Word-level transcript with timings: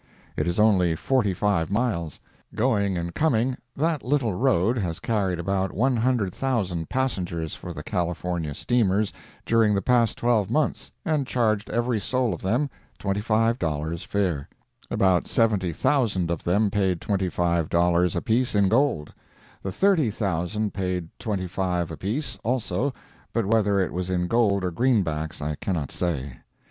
It 0.35 0.47
is 0.47 0.57
only 0.59 0.95
forty 0.95 1.31
five 1.31 1.69
miles. 1.69 2.19
Going 2.55 2.97
and 2.97 3.13
coming, 3.13 3.55
that 3.75 4.01
little 4.03 4.33
road 4.33 4.79
has 4.79 4.99
carried 4.99 5.37
about 5.37 5.71
100,000 5.71 6.89
passengers 6.89 7.53
for 7.53 7.71
the 7.71 7.83
California 7.83 8.55
steamers 8.55 9.13
during 9.45 9.75
the 9.75 9.81
past 9.83 10.17
twelve 10.17 10.49
months—and 10.49 11.27
charged 11.27 11.69
every 11.69 11.99
soul 11.99 12.33
of 12.33 12.41
them 12.41 12.67
twenty 12.97 13.21
five 13.21 13.59
dollars 13.59 14.03
fare. 14.03 14.49
About 14.89 15.27
70,000 15.27 16.31
of 16.31 16.43
them 16.45 16.71
paid 16.71 16.99
twenty 16.99 17.29
five 17.29 17.69
dollars 17.69 18.15
apiece 18.15 18.55
in 18.55 18.69
gold; 18.69 19.13
the 19.61 19.71
thirty 19.71 20.09
thousand 20.09 20.73
paid 20.73 21.09
twenty 21.19 21.45
five 21.45 21.91
apiece, 21.91 22.39
also, 22.43 22.91
but 23.33 23.45
whether 23.45 23.79
it 23.79 23.93
was 23.93 24.09
in 24.09 24.25
gold 24.25 24.63
or 24.63 24.71
greenbacks, 24.71 25.43
I 25.43 25.57
cannot 25.61 25.91
say. 25.91 26.37